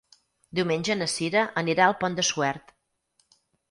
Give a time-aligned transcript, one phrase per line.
[0.59, 2.79] Diumenge na Cira anirà al Pont de Suert.